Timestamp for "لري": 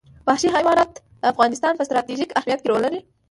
2.85-2.99